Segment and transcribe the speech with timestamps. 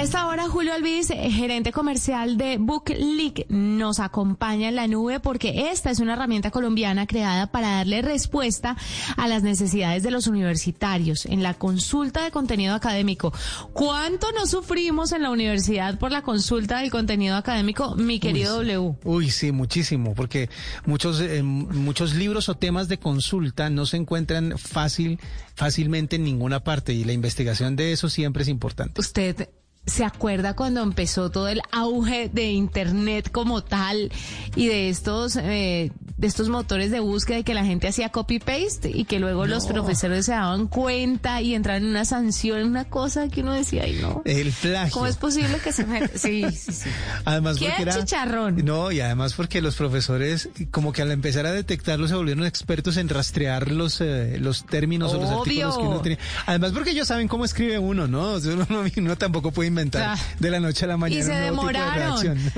[0.00, 5.20] A esta hora, Julio Albiz, eh, gerente comercial de BookLeak, nos acompaña en la nube
[5.20, 8.78] porque esta es una herramienta colombiana creada para darle respuesta
[9.18, 13.34] a las necesidades de los universitarios en la consulta de contenido académico.
[13.74, 18.96] ¿Cuánto nos sufrimos en la universidad por la consulta del contenido académico, mi querido W?
[19.04, 20.48] Uy, sí, muchísimo, porque
[20.86, 25.20] muchos, eh, muchos libros o temas de consulta no se encuentran fácil,
[25.54, 28.98] fácilmente en ninguna parte y la investigación de eso siempre es importante.
[28.98, 29.50] Usted
[29.86, 34.12] ¿Se acuerda cuando empezó todo el auge de Internet como tal
[34.54, 38.90] y de estos, eh, de estos motores de búsqueda y que la gente hacía copy-paste
[38.92, 43.28] y que luego los profesores se daban cuenta y entraban en una sanción, una cosa
[43.28, 44.20] que uno decía, ay no.
[44.26, 44.92] El plagio.
[44.92, 46.06] ¿Cómo es posible que se me...
[46.08, 46.90] Sí, sí, sí.
[47.24, 47.98] Además ¿Qué porque era...
[47.98, 48.62] chicharrón?
[48.66, 52.98] No, y además porque los profesores, como que al empezar a detectarlo, se volvieron expertos
[52.98, 56.18] en rastrear los, eh, los términos o los artículos que uno tenía.
[56.44, 58.32] Además porque ellos saben cómo escribe uno, ¿no?
[58.32, 61.18] O sea, uno, uno tampoco puede inventar de la noche a la mañana.
[61.18, 62.38] Y se demoraron.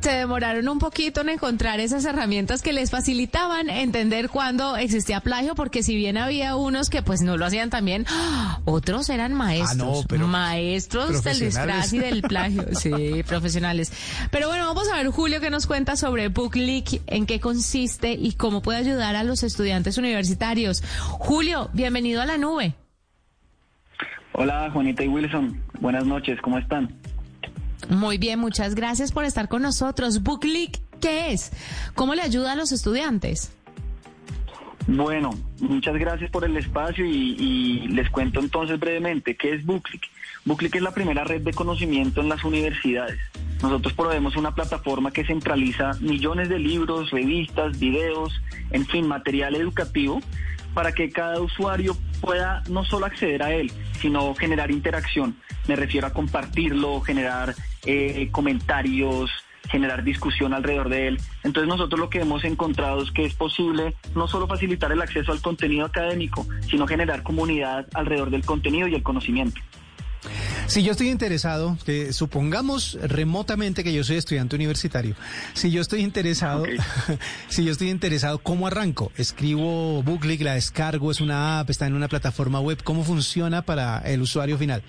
[0.00, 5.54] se demoraron un poquito en encontrar esas herramientas que les facilitaban entender cuándo existía plagio,
[5.54, 8.06] porque si bien había unos que pues no lo hacían también,
[8.64, 13.92] otros eran maestros, Ah, no, pero maestros del disfraz y del plagio, sí, profesionales.
[14.30, 18.32] Pero bueno, vamos a ver Julio que nos cuenta sobre BookLeak, en qué consiste y
[18.32, 20.82] cómo puede ayudar a los estudiantes universitarios.
[21.18, 22.74] Julio, bienvenido a la nube.
[24.32, 26.94] Hola Juanita y Wilson, buenas noches, ¿cómo están?
[27.88, 30.22] Muy bien, muchas gracias por estar con nosotros.
[30.22, 31.52] BookLeak, ¿qué es?
[31.94, 33.52] ¿Cómo le ayuda a los estudiantes?
[34.88, 40.02] Bueno, muchas gracias por el espacio y, les cuento entonces brevemente qué es Booklick.
[40.44, 43.18] Booklick es la primera red de conocimiento en las universidades.
[43.62, 48.32] Nosotros proveemos una plataforma que centraliza millones de libros, revistas, videos,
[48.70, 50.20] en fin, material educativo
[50.72, 55.36] para que cada usuario pueda no solo acceder a él, sino generar interacción.
[55.66, 59.30] Me refiero a compartirlo, generar eh, comentarios,
[59.68, 61.20] generar discusión alrededor de él.
[61.42, 65.32] Entonces nosotros lo que hemos encontrado es que es posible no solo facilitar el acceso
[65.32, 69.60] al contenido académico, sino generar comunidad alrededor del contenido y el conocimiento.
[70.66, 75.14] Si yo estoy interesado, que supongamos remotamente que yo soy estudiante universitario,
[75.52, 76.64] si yo estoy interesado,
[77.48, 79.12] si yo estoy interesado, ¿cómo arranco?
[79.16, 83.98] Escribo Booklick, la descargo, es una app, está en una plataforma web, ¿cómo funciona para
[83.98, 84.82] el usuario final?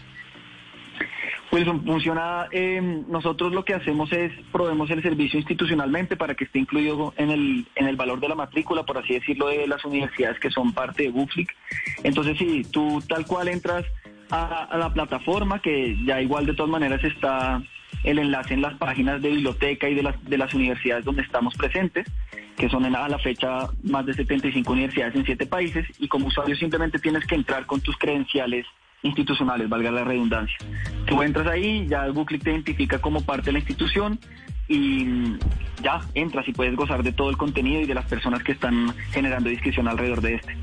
[1.51, 6.59] Wilson, funciona, eh, nosotros lo que hacemos es proveemos el servicio institucionalmente para que esté
[6.59, 10.39] incluido en el, en el valor de la matrícula, por así decirlo, de las universidades
[10.39, 11.55] que son parte de Bookflick.
[12.03, 13.85] Entonces, sí, tú tal cual entras
[14.29, 17.61] a, a la plataforma, que ya igual de todas maneras está
[18.03, 21.55] el enlace en las páginas de biblioteca y de las, de las universidades donde estamos
[21.55, 22.07] presentes,
[22.55, 26.27] que son en, a la fecha más de 75 universidades en siete países, y como
[26.27, 28.65] usuario simplemente tienes que entrar con tus credenciales
[29.03, 30.57] institucionales, valga la redundancia.
[31.05, 34.19] Tú entras ahí, ya Booklick te identifica como parte de la institución
[34.67, 35.37] y
[35.81, 38.93] ya entras y puedes gozar de todo el contenido y de las personas que están
[39.11, 40.57] generando discusión alrededor de este.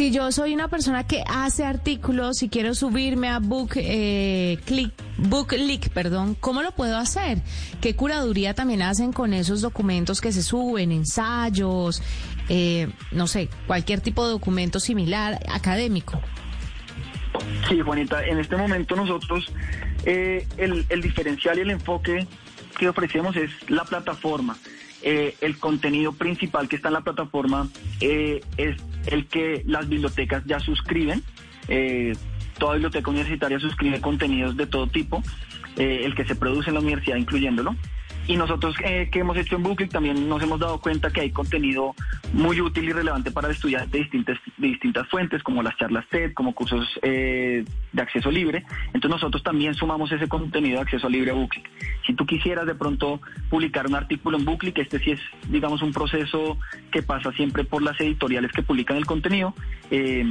[0.00, 4.94] Si yo soy una persona que hace artículos y quiero subirme a Book, eh, Click,
[5.18, 7.42] BookLeak, perdón, ¿cómo lo puedo hacer?
[7.82, 12.02] ¿Qué curaduría también hacen con esos documentos que se suben, ensayos,
[12.48, 16.18] eh, no sé, cualquier tipo de documento similar académico?
[17.68, 19.52] Sí, Juanita, en este momento nosotros
[20.06, 22.26] eh, el, el diferencial y el enfoque
[22.78, 24.56] que ofrecemos es la plataforma.
[25.02, 27.68] Eh, el contenido principal que está en la plataforma
[28.00, 31.22] eh, es el que las bibliotecas ya suscriben.
[31.68, 32.12] Eh,
[32.58, 35.22] toda biblioteca universitaria suscribe contenidos de todo tipo,
[35.76, 37.76] eh, el que se produce en la universidad incluyéndolo.
[38.30, 41.32] Y nosotros eh, que hemos hecho en Booklet también nos hemos dado cuenta que hay
[41.32, 41.96] contenido
[42.32, 46.06] muy útil y relevante para el estudiante de distintas, de distintas fuentes, como las charlas
[46.08, 48.64] TED, como cursos eh, de acceso libre.
[48.94, 51.64] Entonces nosotros también sumamos ese contenido de acceso libre a Booklet.
[52.06, 55.92] Si tú quisieras de pronto publicar un artículo en Booklet, este sí es, digamos, un
[55.92, 56.56] proceso
[56.92, 59.54] que pasa siempre por las editoriales que publican el contenido.
[59.90, 60.24] eh,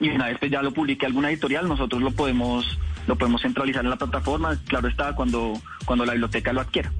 [0.00, 3.84] y una vez que ya lo publique alguna editorial, nosotros lo podemos lo podemos centralizar
[3.84, 5.54] en la plataforma, claro está, cuando,
[5.84, 6.90] cuando la biblioteca lo adquiera.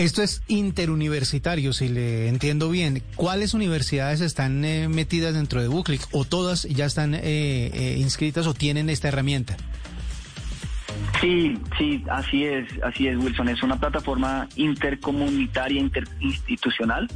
[0.00, 3.02] Esto es interuniversitario, si le entiendo bien.
[3.16, 8.46] ¿Cuáles universidades están eh, metidas dentro de Booklick o todas ya están eh, eh, inscritas
[8.46, 9.58] o tienen esta herramienta?
[11.20, 13.50] Sí, sí, así es, así es, Wilson.
[13.50, 17.06] Es una plataforma intercomunitaria, interinstitucional.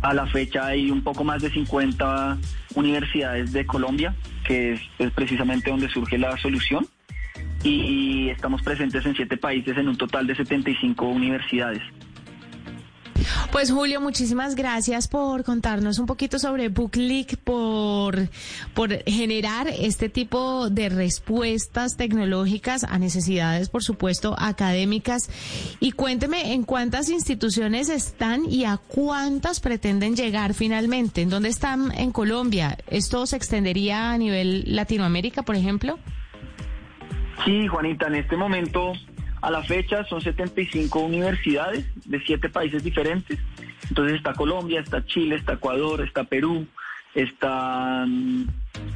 [0.00, 2.38] A la fecha hay un poco más de 50
[2.76, 4.14] universidades de Colombia,
[4.46, 6.86] que es precisamente donde surge la solución.
[7.64, 11.82] Y estamos presentes en siete países en un total de 75 universidades.
[13.50, 18.28] Pues Julio, muchísimas gracias por contarnos un poquito sobre BookLeak, por,
[18.74, 25.30] por generar este tipo de respuestas tecnológicas a necesidades, por supuesto, académicas.
[25.80, 31.22] Y cuénteme en cuántas instituciones están y a cuántas pretenden llegar finalmente.
[31.22, 32.76] ¿En dónde están en Colombia?
[32.88, 35.98] ¿Esto se extendería a nivel Latinoamérica, por ejemplo?
[37.44, 38.92] Sí, Juanita, en este momento
[39.40, 43.38] a la fecha son 75 universidades de siete países diferentes.
[43.88, 46.66] Entonces está Colombia, está Chile, está Ecuador, está Perú,
[47.14, 48.44] está mm,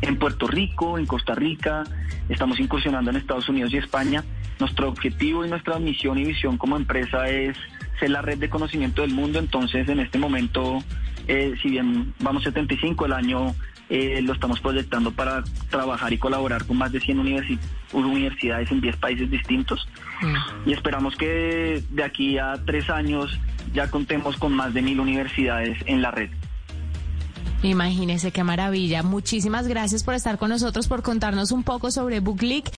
[0.02, 1.84] en Puerto Rico, en Costa Rica,
[2.28, 4.24] estamos incursionando en Estados Unidos y España.
[4.58, 7.56] Nuestro objetivo y nuestra misión y visión como empresa es
[7.98, 9.38] ser la red de conocimiento del mundo.
[9.38, 10.82] Entonces, en este momento,
[11.26, 13.54] eh, si bien vamos 75, el año
[13.94, 17.18] eh, lo estamos proyectando para trabajar y colaborar con más de 100
[17.92, 19.86] universidades en 10 países distintos.
[20.22, 20.70] Mm.
[20.70, 23.38] Y esperamos que de aquí a tres años
[23.74, 26.30] ya contemos con más de mil universidades en la red.
[27.62, 29.02] Imagínese qué maravilla.
[29.02, 32.70] Muchísimas gracias por estar con nosotros, por contarnos un poco sobre BookLeak.